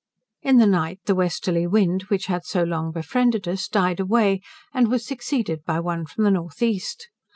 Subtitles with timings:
[0.41, 4.41] In the night the westerly wind, which had so long befriended us, died away,
[4.73, 7.07] and was succeeded by one from the north east.